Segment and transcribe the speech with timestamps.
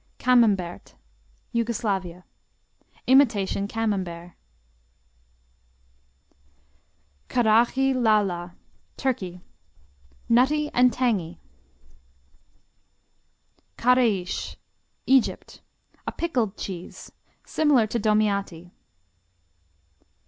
[0.17, 0.95] Kamembert
[1.51, 2.25] Yugoslavia
[3.05, 4.31] Imitation Camembert.
[7.29, 8.49] Karaghi La La
[8.97, 9.41] Turkey
[10.27, 11.39] Nutty and tangy.
[13.77, 14.55] Kareish
[15.05, 15.61] Egypt
[16.07, 17.11] A pickled cheese,
[17.45, 18.71] similar to Domiati.